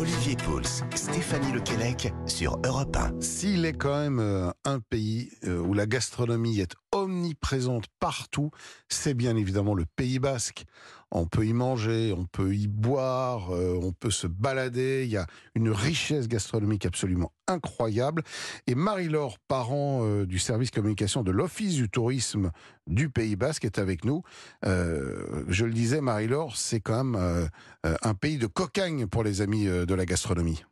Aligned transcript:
Olivier 0.00 0.34
Pouls, 0.34 0.82
Stéphanie 0.94 1.52
Lequelec 1.52 2.10
sur 2.24 2.58
Europe 2.64 2.96
1. 2.96 3.20
S'il 3.20 3.66
est 3.66 3.74
quand 3.74 3.98
même 3.98 4.18
euh, 4.18 4.50
un 4.64 4.80
pays 4.80 5.28
euh, 5.44 5.58
où 5.58 5.74
la 5.74 5.84
gastronomie 5.84 6.58
est 6.58 6.74
omniprésente 6.92 7.86
partout, 7.98 8.50
c'est 8.88 9.14
bien 9.14 9.36
évidemment 9.36 9.74
le 9.74 9.84
Pays 9.96 10.18
Basque. 10.18 10.64
On 11.12 11.26
peut 11.26 11.44
y 11.44 11.52
manger, 11.52 12.14
on 12.16 12.24
peut 12.24 12.54
y 12.54 12.68
boire, 12.68 13.52
euh, 13.52 13.78
on 13.82 13.92
peut 13.92 14.12
se 14.12 14.28
balader. 14.28 15.02
Il 15.04 15.10
y 15.10 15.16
a 15.16 15.26
une 15.56 15.70
richesse 15.70 16.28
gastronomique 16.28 16.86
absolument 16.86 17.32
incroyable. 17.48 18.22
Et 18.68 18.76
Marie-Laure 18.76 19.38
Parent 19.48 20.04
euh, 20.04 20.24
du 20.24 20.38
service 20.38 20.70
communication 20.70 21.22
de 21.22 21.32
l'Office 21.32 21.74
du 21.74 21.88
tourisme 21.88 22.52
du 22.86 23.10
Pays 23.10 23.34
Basque 23.34 23.64
est 23.64 23.78
avec 23.78 24.04
nous. 24.04 24.22
Euh, 24.64 25.44
je 25.48 25.64
le 25.64 25.72
disais, 25.72 26.00
Marie-Laure, 26.00 26.56
c'est 26.56 26.80
quand 26.80 27.04
même 27.04 27.50
un 27.82 28.14
pays 28.14 28.38
de 28.38 28.46
cocagne 28.46 29.06
pour 29.06 29.24
les 29.24 29.40
amis 29.40 29.66
de 29.66 29.94
la 29.94 30.06
gastronomie. 30.06 30.62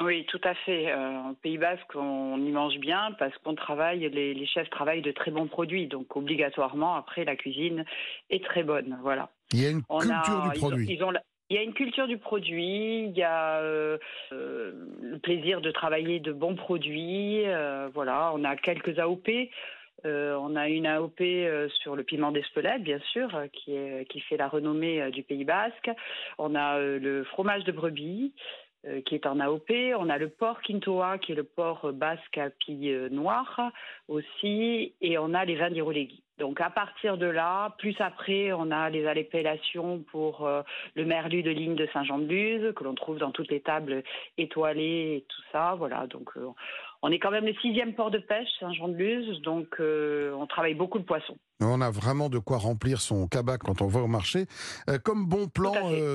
Oui, 0.00 0.24
tout 0.26 0.40
à 0.44 0.54
fait. 0.54 0.90
Euh, 0.92 0.96
en 1.18 1.34
Pays 1.34 1.58
Basque, 1.58 1.94
on 1.96 2.36
y 2.38 2.50
mange 2.50 2.78
bien 2.78 3.12
parce 3.18 3.36
qu'on 3.38 3.54
travaille, 3.54 4.08
les, 4.08 4.32
les 4.34 4.46
chefs 4.46 4.70
travaillent 4.70 5.02
de 5.02 5.10
très 5.12 5.30
bons 5.30 5.46
produits. 5.48 5.86
Donc, 5.88 6.16
obligatoirement, 6.16 6.94
après, 6.94 7.24
la 7.24 7.34
cuisine 7.36 7.84
est 8.30 8.44
très 8.44 8.62
bonne. 8.62 8.98
Voilà. 9.02 9.30
Il 9.52 9.62
y 9.62 9.66
a 9.66 9.70
une 9.70 9.82
On 9.88 9.98
culture 9.98 10.42
a- 10.44 10.50
du 10.52 10.58
produit. 10.58 10.86
ils 10.88 11.02
ont 11.04 11.10
la- 11.10 11.22
il 11.50 11.56
y 11.56 11.58
a 11.58 11.62
une 11.62 11.72
culture 11.72 12.06
du 12.06 12.18
produit, 12.18 13.04
il 13.06 13.16
y 13.16 13.22
a 13.22 13.60
euh, 13.62 13.96
euh, 14.32 14.72
le 15.00 15.18
plaisir 15.18 15.62
de 15.62 15.70
travailler 15.70 16.20
de 16.20 16.30
bons 16.32 16.54
produits. 16.54 17.42
euh, 17.46 17.88
voilà, 17.94 18.32
on 18.34 18.44
a 18.44 18.54
quelques 18.56 18.98
AOP. 18.98 19.50
On 20.04 20.54
a 20.54 20.68
une 20.68 20.86
AOP 20.86 21.20
sur 21.82 21.96
le 21.96 22.04
piment 22.04 22.30
d'Espelette, 22.30 22.82
bien 22.84 23.00
sûr, 23.12 23.30
qui, 23.52 23.74
est, 23.74 24.08
qui 24.08 24.20
fait 24.20 24.36
la 24.36 24.46
renommée 24.46 25.10
du 25.10 25.24
Pays 25.24 25.44
Basque. 25.44 25.90
On 26.38 26.54
a 26.54 26.78
le 26.78 27.24
fromage 27.24 27.64
de 27.64 27.72
brebis, 27.72 28.32
euh, 28.88 29.00
qui 29.02 29.14
est 29.14 29.26
en 29.26 29.38
AOP. 29.40 29.70
On 29.98 30.08
a 30.08 30.18
le 30.18 30.28
porc 30.28 30.62
quintoa, 30.62 31.18
qui 31.18 31.32
est 31.32 31.34
le 31.34 31.48
euh, 31.58 31.92
basque 31.92 32.38
à 32.38 32.50
pille 32.50 33.08
noire 33.10 33.72
aussi. 34.08 34.94
Et 35.00 35.18
on 35.18 35.34
a 35.34 35.44
les 35.44 35.56
vins 35.56 35.70
d'Irolegui. 35.70 36.22
Donc 36.38 36.60
à 36.60 36.70
partir 36.70 37.18
de 37.18 37.26
là, 37.26 37.74
plus 37.78 37.96
après, 38.00 38.52
on 38.52 38.70
a 38.70 38.88
les 38.90 39.06
appellations 39.06 40.04
pour 40.10 40.46
euh, 40.46 40.62
le 40.94 41.04
merlu 41.04 41.42
de 41.42 41.50
ligne 41.50 41.74
de 41.74 41.88
Saint-Jean-de-Luz, 41.92 42.74
que 42.74 42.84
l'on 42.84 42.94
trouve 42.94 43.18
dans 43.18 43.30
toutes 43.32 43.50
les 43.50 43.60
tables 43.60 44.02
étoilées 44.36 45.16
et 45.18 45.24
tout 45.28 45.42
ça. 45.52 45.74
Voilà, 45.76 46.06
donc 46.06 46.30
euh, 46.36 46.46
on 47.02 47.10
est 47.10 47.18
quand 47.18 47.30
même 47.30 47.44
le 47.46 47.54
sixième 47.54 47.94
port 47.94 48.10
de 48.10 48.18
pêche, 48.18 48.48
Saint-Jean-de-Luz, 48.60 49.40
donc 49.42 49.66
euh, 49.80 50.32
on 50.34 50.46
travaille 50.46 50.74
beaucoup 50.74 50.98
le 50.98 51.04
poisson. 51.04 51.36
On 51.60 51.80
a 51.80 51.90
vraiment 51.90 52.28
de 52.28 52.38
quoi 52.38 52.58
remplir 52.58 53.00
son 53.00 53.26
cabas 53.26 53.58
quand 53.58 53.82
on 53.82 53.86
va 53.88 54.00
au 54.00 54.06
marché. 54.06 54.46
Comme 55.04 55.26
bon 55.26 55.48
plan 55.48 55.72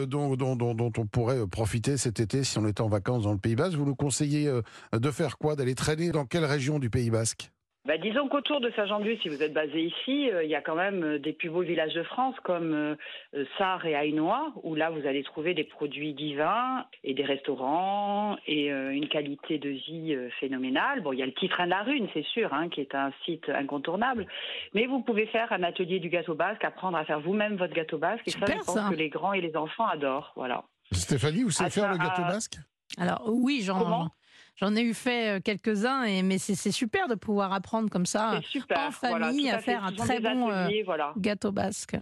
dont, 0.07 0.35
dont- 0.38 0.55
dont- 0.55 0.73
dont 0.73 0.91
on 0.97 1.05
pourrait 1.05 1.45
profiter 1.51 1.97
cet 1.97 2.21
été 2.21 2.45
si 2.45 2.57
on 2.59 2.66
était 2.66 2.81
en 2.81 2.88
vacances 2.88 3.23
dans 3.23 3.33
le 3.33 3.38
Pays 3.39 3.55
Basque, 3.55 3.75
vous 3.77 3.85
nous 3.85 3.95
conseillez 3.95 4.49
de 4.94 5.11
faire 5.11 5.38
quoi? 5.38 5.57
D'aller 5.57 5.75
traîner 5.75 6.11
dans 6.11 6.25
quelle 6.25 6.45
région 6.45 6.79
du 6.79 6.89
Pays 6.89 7.09
Basque? 7.09 7.49
Bah, 7.85 7.97
disons 7.97 8.29
qu'autour 8.29 8.61
de 8.61 8.71
Saint-Jean-de-Luz, 8.77 9.19
si 9.21 9.27
vous 9.27 9.43
êtes 9.43 9.51
basé 9.51 9.81
ici, 9.81 10.29
euh, 10.31 10.45
il 10.45 10.49
y 10.49 10.55
a 10.55 10.61
quand 10.61 10.75
même 10.75 11.03
euh, 11.03 11.19
des 11.19 11.33
plus 11.33 11.49
beaux 11.49 11.63
villages 11.63 11.93
de 11.93 12.03
France 12.03 12.33
comme 12.41 12.73
euh, 12.73 12.95
euh, 13.35 13.43
Sarre 13.57 13.85
et 13.85 13.91
Hainaut, 13.91 14.31
où 14.63 14.73
là 14.73 14.89
vous 14.89 15.05
allez 15.05 15.21
trouver 15.21 15.53
des 15.53 15.65
produits 15.65 16.13
divins 16.13 16.85
et 17.03 17.13
des 17.13 17.25
restaurants 17.25 18.37
et 18.47 18.71
euh, 18.71 18.91
une 18.91 19.09
qualité 19.09 19.57
de 19.59 19.67
vie 19.67 20.15
euh, 20.15 20.29
phénoménale. 20.39 21.01
Bon, 21.01 21.11
il 21.11 21.19
y 21.19 21.23
a 21.23 21.25
le 21.25 21.33
petit 21.33 21.49
train 21.49 21.65
de 21.65 21.71
la 21.71 21.83
Rune, 21.83 22.07
c'est 22.13 22.23
sûr, 22.27 22.53
hein, 22.53 22.69
qui 22.69 22.79
est 22.79 22.95
un 22.95 23.11
site 23.25 23.49
incontournable, 23.49 24.27
mais 24.73 24.85
vous 24.85 25.01
pouvez 25.01 25.25
faire 25.25 25.51
un 25.51 25.63
atelier 25.63 25.99
du 25.99 26.07
gâteau 26.07 26.35
basque, 26.35 26.63
apprendre 26.63 26.97
à 26.97 27.03
faire 27.03 27.19
vous-même 27.19 27.57
votre 27.57 27.73
gâteau 27.73 27.97
basque, 27.97 28.25
et 28.27 28.31
ça, 28.31 28.45
je 28.47 28.53
pense 28.59 28.75
ça. 28.75 28.87
que 28.91 28.95
les 28.95 29.09
grands 29.09 29.33
et 29.33 29.41
les 29.41 29.57
enfants 29.57 29.87
adorent. 29.87 30.31
Voilà. 30.37 30.63
Stéphanie, 30.93 31.43
vous 31.43 31.51
savez 31.51 31.67
Ah, 31.67 31.69
faire 31.71 31.83
ça, 31.83 31.91
le 31.91 31.97
gâteau 31.97 32.21
basque? 32.21 32.55
Alors 32.97 33.23
oui, 33.27 33.61
j'en 33.61 34.07
j'en 34.55 34.75
ai 34.75 34.81
eu 34.81 34.93
fait 34.93 35.37
euh, 35.37 35.39
quelques-uns, 35.43 36.03
et 36.03 36.23
mais 36.23 36.37
c'est 36.37 36.55
c'est 36.55 36.71
super 36.71 37.07
de 37.07 37.15
pouvoir 37.15 37.53
apprendre 37.53 37.89
comme 37.89 38.05
ça 38.05 38.39
super. 38.43 38.77
en 38.79 38.89
voilà, 39.07 39.27
famille 39.27 39.49
tout 39.49 39.55
à 39.55 39.59
fait. 39.59 39.71
faire 39.71 39.83
un 39.85 39.91
très 39.91 40.19
bon, 40.19 40.50
euh, 40.50 40.66
ateliers, 40.66 40.83
voilà. 40.83 41.13
gâteau 41.17 41.51
basque. 41.51 41.95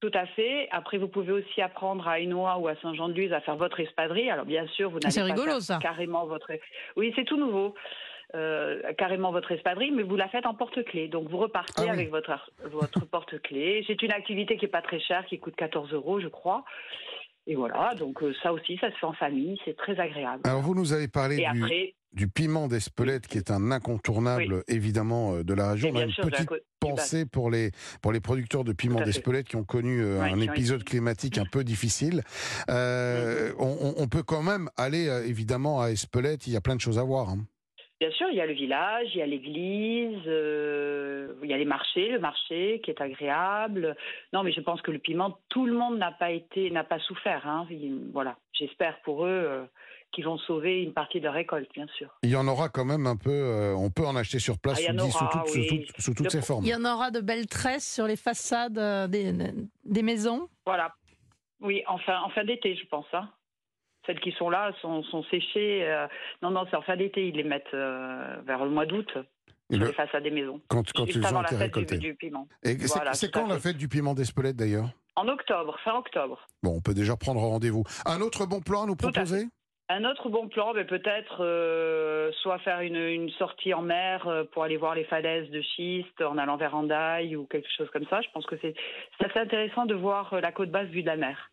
Tout 0.00 0.12
à 0.14 0.26
fait. 0.26 0.68
Après, 0.70 0.96
vous 0.96 1.08
pouvez 1.08 1.32
aussi 1.32 1.60
apprendre 1.60 2.06
à 2.06 2.20
Hainaut 2.20 2.46
ou 2.60 2.68
à 2.68 2.76
Saint-Jean-de-Luz 2.76 3.32
à 3.32 3.40
faire 3.40 3.56
votre 3.56 3.80
espadrille. 3.80 4.30
Alors, 4.30 4.44
bien 4.44 4.64
sûr, 4.68 4.90
vous 4.90 4.98
Ah, 4.98 5.08
n'allez 5.08 5.12
c'est 5.12 5.20
pas 5.20 5.26
rigolo, 5.26 5.50
faire 5.54 5.62
ça. 5.62 5.78
carrément 5.82 6.24
votre. 6.26 6.52
Oui, 6.96 7.12
c'est 7.16 7.24
tout 7.24 7.36
nouveau. 7.36 7.74
Euh, 8.36 8.80
carrément 8.98 9.32
votre 9.32 9.50
espadrille, 9.50 9.90
mais 9.90 10.02
vous 10.04 10.14
la 10.14 10.28
faites 10.28 10.46
en 10.46 10.54
porte-clés. 10.54 11.08
Donc, 11.08 11.28
vous 11.28 11.38
repartez 11.38 11.72
Ah 11.78 11.82
oui. 11.84 11.88
avec 11.90 12.10
votre, 12.10 12.30
votre 12.66 13.06
porte-clés. 13.06 13.82
C'est 13.88 14.00
une 14.02 14.12
activité 14.12 14.56
qui 14.56 14.66
est 14.66 14.68
pas 14.68 14.82
très 14.82 15.00
chère, 15.00 15.24
qui 15.26 15.40
coûte 15.40 15.56
14 15.56 15.92
euros, 15.92 16.20
je 16.20 16.28
crois. 16.28 16.64
Et 17.50 17.56
voilà. 17.56 17.94
Donc, 17.98 18.22
euh, 18.22 18.32
ça 18.42 18.52
aussi, 18.52 18.76
ça 18.78 18.90
se 18.92 18.96
fait 18.98 19.06
en 19.06 19.14
famille. 19.14 19.58
C'est 19.64 19.76
très 19.76 19.98
agréable. 19.98 20.42
Alors 20.44 20.60
vous 20.60 20.74
nous 20.74 20.92
avez 20.92 21.08
parlé 21.08 21.36
Et 21.36 21.50
du, 21.50 21.62
après, 21.64 21.94
du 22.12 22.28
piment 22.28 22.68
d'Espelette 22.68 23.26
qui 23.26 23.38
est 23.38 23.50
un 23.50 23.72
incontournable 23.72 24.62
évidemment 24.68 25.34
euh, 25.34 25.44
de 25.44 25.54
la 25.54 25.70
région. 25.72 25.90
On 25.92 25.96
a 25.96 26.02
une 26.04 26.10
sûr, 26.10 26.24
petite 26.24 26.48
pensée 26.78 27.24
pour 27.26 27.50
les, 27.50 27.70
pour 28.02 28.12
les 28.12 28.20
producteurs 28.20 28.64
de 28.64 28.72
piment 28.72 29.00
d'Espelette 29.00 29.48
qui 29.48 29.56
ont 29.56 29.64
connu 29.64 30.00
euh, 30.02 30.20
un 30.20 30.38
épisode 30.40 30.82
été- 30.82 30.90
climatique 30.90 31.38
un 31.38 31.46
peu 31.50 31.64
difficile. 31.64 32.22
Euh, 32.70 33.52
on, 33.58 33.76
on- 33.80 33.94
on 33.96 34.08
peut 34.08 34.22
quand 34.22 34.42
même 34.42 34.68
aller 34.76 35.06
évidemment 35.26 35.80
à 35.80 35.88
Espelette, 35.90 36.46
il 36.46 36.52
y 36.52 36.56
a 36.56 36.60
plein 36.60 36.76
de 36.76 36.80
choses 36.82 36.98
à 36.98 37.02
voir. 37.02 37.30
hein. 37.30 37.38
Bien 38.00 38.12
sûr, 38.12 38.28
il 38.30 38.36
y 38.36 38.40
a 38.40 38.46
le 38.46 38.52
village, 38.52 39.08
il 39.14 39.18
y 39.18 39.22
a 39.22 39.26
l'église, 39.26 40.22
euh, 40.26 41.32
il 41.42 41.50
y 41.50 41.52
a 41.52 41.56
les 41.58 41.64
marchés, 41.64 42.08
le 42.10 42.20
marché 42.20 42.80
qui 42.84 42.92
est 42.92 43.00
agréable. 43.00 43.96
Non, 44.32 44.44
mais 44.44 44.52
je 44.52 44.60
pense 44.60 44.80
que 44.82 44.92
le 44.92 45.00
piment, 45.00 45.36
tout 45.48 45.66
le 45.66 45.72
monde 45.72 45.98
n'a 45.98 46.12
pas 46.12 46.30
été, 46.30 46.70
n'a 46.70 46.84
pas 46.84 47.00
souffert. 47.00 47.44
Hein. 47.46 47.66
Il- 47.70 48.10
Voilà, 48.12 48.36
j'espère 48.52 49.00
pour 49.02 49.24
eux 49.26 49.28
euh, 49.30 49.64
qu'ils 50.12 50.24
vont 50.24 50.38
sauver 50.38 50.80
une 50.84 50.92
partie 50.92 51.18
de 51.18 51.24
leur 51.24 51.34
récolte, 51.34 51.68
bien 51.74 51.88
sûr. 51.96 52.08
Il 52.22 52.30
y 52.30 52.36
en 52.36 52.46
aura 52.46 52.68
quand 52.68 52.84
même 52.84 53.06
un 53.08 53.16
peu, 53.16 53.30
euh, 53.32 53.74
on 53.76 53.90
peut 53.90 54.06
en 54.06 54.14
acheter 54.14 54.38
sur 54.38 54.58
place 54.60 54.80
Ah, 54.88 54.92
sous, 54.96 55.24
aura, 55.24 55.30
toutes- 55.32 55.48
sous 55.48 55.58
oui. 55.58 55.86
toutes- 55.86 56.00
sous 56.00 56.14
toutes 56.14 56.26
Le- 56.26 56.30
ses 56.30 56.42
formes. 56.42 56.64
Il 56.64 56.70
y 56.70 56.74
en 56.76 56.84
aura 56.84 57.10
de 57.10 57.20
belles 57.20 57.46
tresses 57.48 57.92
sur 57.94 58.06
les 58.06 58.16
façades 58.16 59.10
des, 59.10 59.32
des 59.84 60.02
maisons. 60.02 60.48
Voilà. 60.64 60.94
Oui, 61.60 61.82
en 61.88 61.98
fin, 61.98 62.20
en 62.20 62.28
fin 62.30 62.44
d'été, 62.44 62.76
je 62.76 62.86
pense. 62.86 63.06
Hein. 63.12 63.28
Celles 64.08 64.20
qui 64.20 64.32
sont 64.32 64.48
là 64.48 64.72
sont, 64.80 65.02
sont 65.04 65.22
séchées. 65.24 65.86
euh, 65.86 66.06
Non, 66.42 66.50
non, 66.50 66.64
c'est 66.70 66.76
en 66.76 66.82
fin 66.82 66.96
d'été. 66.96 67.28
Ils 67.28 67.36
les 67.36 67.44
mettent 67.44 67.74
euh, 67.74 68.36
vers 68.46 68.64
le 68.64 68.70
mois 68.70 68.86
d'août 68.86 69.12
le- 69.70 69.86
les 69.86 69.92
façades 69.92 70.22
des 70.22 70.30
maisons. 70.30 70.62
quand 70.68 70.90
quand 70.94 71.04
ils 71.04 71.18
ont 71.22 71.42
été 71.42 71.48
fête 71.50 71.58
du, 71.58 71.62
récoltés. 71.62 71.98
du 71.98 72.14
piment. 72.14 72.48
Et 72.62 72.70
c'est 72.78 72.86
Voilà, 72.94 73.10
à 73.10 73.28
quand 73.30 73.46
la 73.46 73.58
fête 73.58 73.76
du 73.76 73.86
piment 73.86 74.14
d'Espelette 74.14 74.56
d'ailleurs? 74.56 74.88
En 75.14 75.28
octobre, 75.28 75.78
fin 75.84 75.94
octobre. 75.96 76.46
Bon, 76.62 76.76
on 76.76 76.80
peut 76.80 76.94
déjà 76.94 77.16
prendre 77.16 77.40
rendez-vous. 77.40 77.84
Un 78.06 78.22
autre 78.22 78.46
bon 78.46 78.60
plan 78.62 78.84
à 78.84 78.86
nous 78.86 78.94
à 78.94 78.96
proposer? 78.96 79.44
Un 79.90 80.04
autre 80.04 80.28
bon 80.30 80.48
plan, 80.48 80.72
ben, 80.74 80.86
peut-être 80.86 81.38
euh, 81.44 82.30
soit 82.42 82.58
faire 82.60 82.80
une, 82.80 82.96
une 82.96 83.30
sortie 83.32 83.74
en 83.74 83.82
mer 83.82 84.26
euh, 84.26 84.44
pour 84.44 84.62
aller 84.62 84.76
voir 84.78 84.94
les 84.94 85.04
falaises 85.04 85.50
de 85.50 85.60
schiste 85.60 86.20
en 86.22 86.38
allant 86.38 86.56
vers 86.56 86.74
Andaille 86.74 87.36
ou 87.36 87.44
quelque 87.46 87.68
chose 87.76 87.88
comme 87.90 88.06
ça. 88.08 88.20
Je 88.22 88.28
pense 88.32 88.46
que 88.46 88.56
c'est 88.62 88.74
assez 89.22 89.38
intéressant 89.38 89.84
de 89.86 89.94
voir 89.94 90.40
la 90.40 90.52
côte 90.52 90.70
basse 90.70 90.88
vue 90.88 91.02
de 91.02 91.06
la 91.08 91.16
mer. 91.16 91.50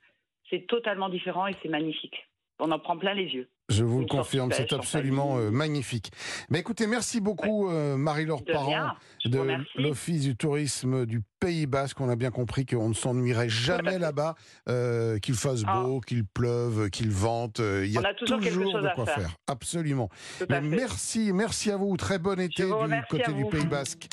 C'est 0.50 0.68
totalement 0.68 1.10
différent 1.10 1.48
et 1.48 1.56
c'est 1.64 1.70
magnifique. 1.70 2.28
On 2.60 2.72
en 2.72 2.80
prend 2.80 2.98
plein 2.98 3.14
les 3.14 3.26
yeux. 3.26 3.50
Je 3.68 3.84
vous 3.84 3.98
le 3.98 4.04
Une 4.04 4.10
confirme, 4.10 4.52
c'est 4.52 4.72
en 4.74 4.78
absolument 4.78 5.38
euh, 5.38 5.50
magnifique. 5.50 6.12
Mais 6.52 6.60
écoutez, 6.60 6.86
merci 6.86 7.20
beaucoup 7.20 7.68
euh, 7.70 7.98
Marie-Laure 7.98 8.44
Parent 8.46 8.92
de 9.26 9.40
l'Office 9.76 10.22
du 10.22 10.36
tourisme 10.36 11.08
du 11.08 11.22
Pays 11.40 11.66
Basque. 11.66 12.00
On 12.00 12.08
a 12.08 12.16
bien 12.16 12.30
compris 12.30 12.68
qu'on 12.68 12.90
ne 12.90 12.94
s'ennuierait 12.94 13.50
jamais 13.50 13.98
là-bas, 13.98 14.36
euh, 14.70 15.18
qu'il 15.18 15.34
fasse 15.34 15.64
Ah. 15.66 15.82
beau, 15.82 16.00
qu'il 16.00 16.26
pleuve, 16.26 16.92
qu'il 16.92 17.10
vente. 17.10 17.58
Il 17.58 17.88
y 17.92 17.98
a, 17.98 18.02
a 18.08 18.14
toujours 18.14 18.40
quelque 18.40 18.54
chose 18.54 18.74
de 18.84 18.94
quoi 18.94 19.08
faire. 19.08 19.32
Absolument. 19.48 20.10
Tout 20.38 20.46
Mais 20.48 20.62
merci, 20.62 21.34
merci 21.34 21.72
à 21.72 21.78
vous. 21.78 21.98
Très 21.98 22.20
bon 22.20 22.40
été 22.40 22.64
du 22.66 22.70
côté 23.10 23.34
du. 23.34 23.46
Pays 23.46 23.66
Basque. 23.66 24.04